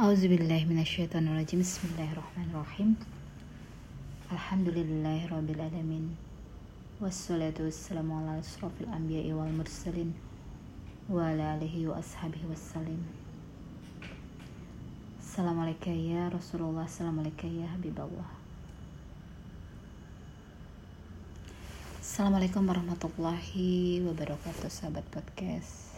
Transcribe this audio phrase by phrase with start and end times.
[0.00, 2.96] Auzubillahiminasyaitonirrajim Bismillahirrahmanirrahim.
[4.32, 6.16] Alhamdulillahirrabbilalamin
[7.04, 10.16] Wassalatu wassalamu ala asrafil anbiya'i wal mursalin
[11.04, 13.04] Wa ala alihi wa ashabihi wassalim.
[15.20, 18.30] Assalamualaikum ya Rasulullah Assalamualaikum ya Habiballah
[22.00, 25.89] Assalamualaikum warahmatullahi wabarakatuh Sahabat podcast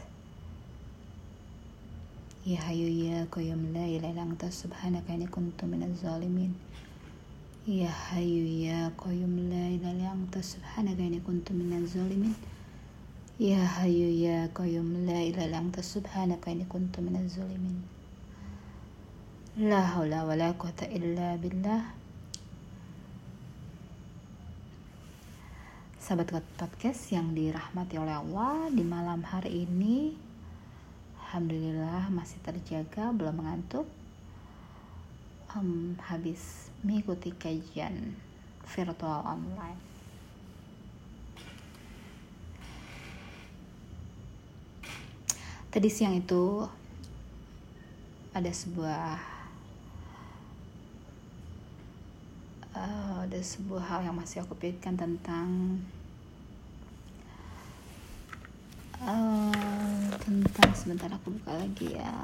[2.43, 6.51] Ya hayu ya qayyum la ilaha illa anta subhanaka inni kuntu minaz zalimin.
[7.71, 12.35] Ya hayu ya qayyum la ilaha illa anta subhanaka inni kuntu minaz zalimin.
[13.39, 17.79] Ya hayu ya qayyum la ilaha illa anta subhanaka inni kuntu minaz zalimin.
[19.63, 21.95] La haula wala quwata illa billah.
[26.03, 30.32] Sahabat podcast yang dirahmati oleh Allah di malam hari ini
[31.33, 33.89] Alhamdulillah masih terjaga, belum mengantuk.
[35.57, 38.21] Um, habis mengikuti kajian
[38.69, 39.81] virtual online.
[45.73, 46.69] Tadi siang itu
[48.37, 49.17] ada sebuah
[52.77, 55.81] uh, ada sebuah hal yang masih aku pikirkan tentang
[60.23, 62.15] tentang sebentar aku buka lagi ya.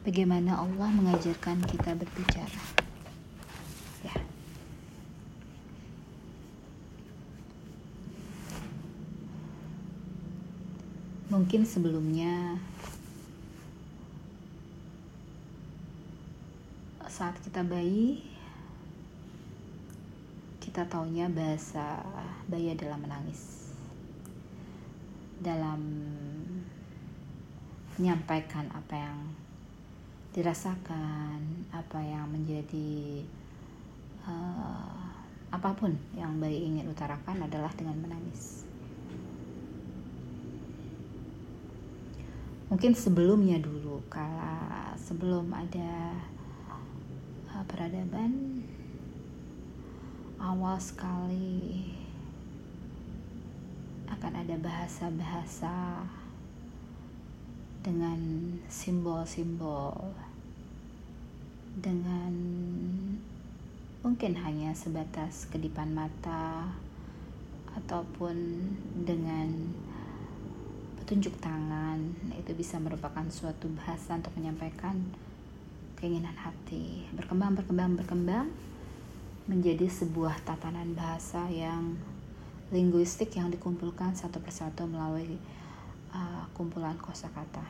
[0.00, 2.62] Bagaimana Allah mengajarkan kita berbicara?
[4.00, 4.16] Ya.
[11.28, 12.56] Mungkin sebelumnya
[17.10, 18.35] saat kita bayi
[20.76, 22.04] kita taunya bahasa
[22.52, 23.72] bayi adalah menangis
[25.40, 25.80] dalam
[27.96, 29.24] menyampaikan apa yang
[30.36, 33.24] dirasakan, apa yang menjadi
[34.28, 35.16] uh,
[35.48, 38.68] apa pun yang bayi ingin utarakan adalah dengan menangis.
[42.68, 46.20] Mungkin sebelumnya dulu, kala sebelum ada
[47.48, 48.60] uh, peradaban
[50.36, 51.88] awal sekali
[54.06, 56.04] akan ada bahasa-bahasa
[57.80, 58.18] dengan
[58.66, 60.12] simbol-simbol
[61.76, 62.32] dengan
[64.00, 66.72] mungkin hanya sebatas kedipan mata
[67.76, 68.36] ataupun
[69.04, 69.70] dengan
[70.98, 72.00] petunjuk tangan
[72.34, 74.96] itu bisa merupakan suatu bahasa untuk menyampaikan
[76.00, 77.06] keinginan hati.
[77.14, 78.48] Berkembang berkembang berkembang
[79.46, 81.94] menjadi sebuah tatanan bahasa yang
[82.74, 85.38] linguistik yang dikumpulkan satu persatu melalui
[86.10, 87.62] uh, kumpulan kosakata.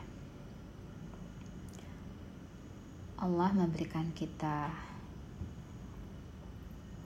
[3.21, 4.73] Allah memberikan kita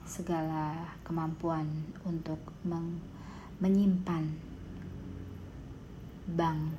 [0.07, 1.67] segala kemampuan
[2.07, 2.39] untuk
[3.59, 4.27] menyimpan
[6.31, 6.75] bank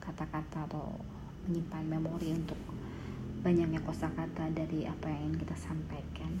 [0.00, 1.00] kata-kata atau
[1.48, 2.60] menyimpan memori untuk
[3.40, 6.32] banyaknya kosakata dari apa yang ingin kita sampaikan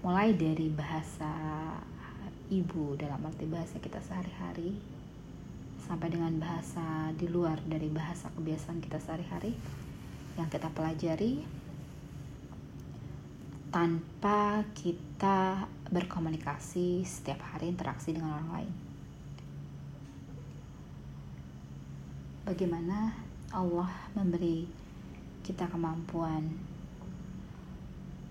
[0.00, 1.28] mulai dari bahasa
[2.48, 4.72] ibu dalam arti bahasa kita sehari-hari
[5.84, 9.52] sampai dengan bahasa di luar dari bahasa kebiasaan kita sehari-hari
[10.40, 11.44] yang kita pelajari
[13.68, 18.72] tanpa kita berkomunikasi setiap hari interaksi dengan orang lain.
[22.48, 23.14] Bagaimana
[23.52, 24.64] Allah memberi
[25.44, 26.50] kita kemampuan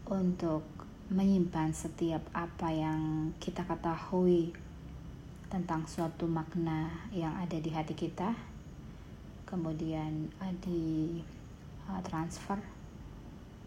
[0.10, 0.79] untuk
[1.10, 4.54] menyimpan setiap apa yang kita ketahui
[5.50, 8.38] tentang suatu makna yang ada di hati kita
[9.50, 10.30] kemudian
[10.62, 11.18] di
[11.90, 12.62] uh, transfer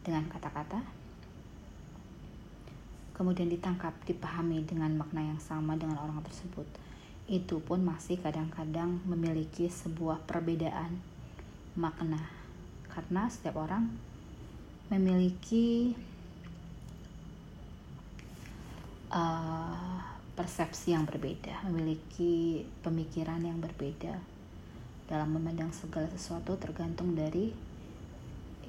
[0.06, 1.02] dengan kata-kata
[3.22, 6.66] kemudian ditangkap dipahami dengan makna yang sama dengan orang tersebut.
[7.30, 10.98] Itu pun masih kadang-kadang memiliki sebuah perbedaan
[11.78, 12.18] makna.
[12.90, 13.88] Karena setiap orang
[14.90, 15.94] memiliki
[19.12, 20.00] uh,
[20.32, 24.16] persepsi yang berbeda, memiliki pemikiran yang berbeda
[25.06, 27.52] dalam memandang segala sesuatu tergantung dari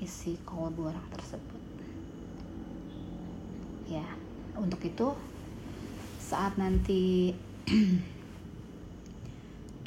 [0.04, 1.64] isi kolbu orang tersebut.
[3.88, 4.04] Ya,
[4.60, 5.16] untuk itu
[6.20, 7.32] saat nanti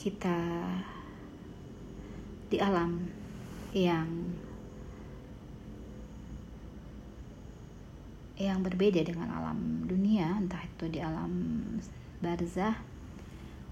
[0.00, 0.38] kita
[2.46, 3.02] di alam
[3.74, 4.06] yang
[8.36, 11.32] yang berbeda dengan alam dunia entah itu di alam
[12.20, 12.76] barzah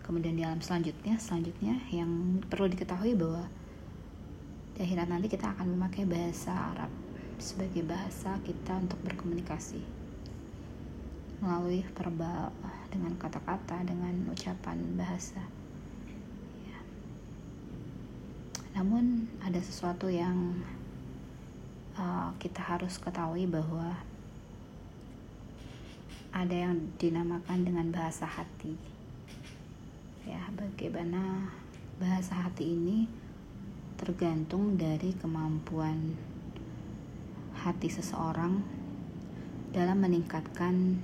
[0.00, 3.44] kemudian di alam selanjutnya selanjutnya yang perlu diketahui bahwa
[4.74, 6.90] di akhirat nanti kita akan memakai bahasa Arab
[7.36, 9.84] sebagai bahasa kita untuk berkomunikasi
[11.44, 12.48] melalui verbal
[12.88, 15.44] dengan kata-kata dengan ucapan bahasa
[16.64, 16.78] ya.
[18.80, 20.56] namun ada sesuatu yang
[22.00, 23.98] uh, kita harus ketahui bahwa
[26.34, 28.74] ada yang dinamakan dengan bahasa hati
[30.26, 31.46] ya bagaimana
[32.02, 33.06] bahasa hati ini
[33.94, 36.18] tergantung dari kemampuan
[37.54, 38.58] hati seseorang
[39.70, 40.98] dalam meningkatkan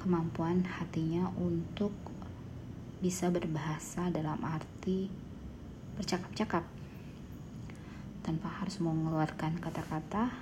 [0.00, 1.92] kemampuan hatinya untuk
[3.04, 5.12] bisa berbahasa dalam arti
[6.00, 6.64] bercakap-cakap
[8.24, 10.32] tanpa harus mengeluarkan kata-kata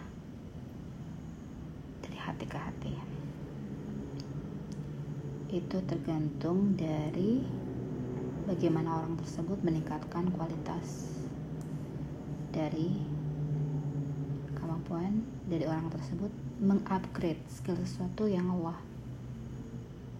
[2.07, 3.12] dari hati ke hati.
[5.53, 7.45] Itu tergantung dari
[8.49, 11.13] bagaimana orang tersebut meningkatkan kualitas
[12.57, 12.89] dari
[14.57, 18.81] kemampuan dari orang tersebut mengupgrade segala sesuatu yang Allah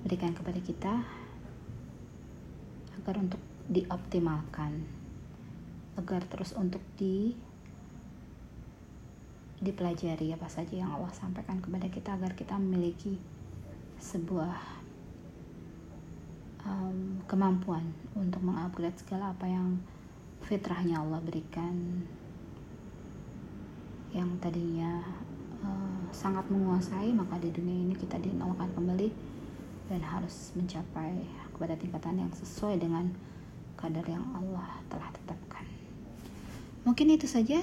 [0.05, 1.01] berikan kepada kita
[3.01, 3.41] agar untuk
[3.73, 4.85] dioptimalkan
[5.97, 7.33] agar terus untuk di
[9.63, 13.17] dipelajari apa saja yang Allah sampaikan kepada kita agar kita memiliki
[14.03, 14.82] sebuah
[16.67, 17.83] um, kemampuan
[18.15, 19.79] untuk mengupgrade segala apa yang
[20.43, 22.03] fitrahnya Allah berikan
[24.13, 25.01] yang tadinya
[25.65, 29.09] uh, sangat menguasai maka di dunia ini kita dinolakan kembali
[29.89, 31.25] dan harus mencapai
[31.55, 33.09] kepada tingkatan yang sesuai dengan
[33.79, 35.65] kadar yang Allah telah tetapkan
[36.85, 37.63] mungkin itu saja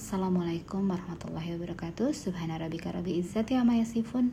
[0.00, 2.16] Assalamualaikum warahmatullahi wabarakatuh.
[2.16, 4.32] Subhana rabbika rabbil izzati amma yasifun.